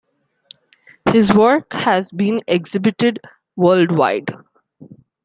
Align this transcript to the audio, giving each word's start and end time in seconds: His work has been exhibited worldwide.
His 1.11 1.31
work 1.31 1.73
has 1.73 2.11
been 2.11 2.41
exhibited 2.47 3.19
worldwide. 3.55 4.33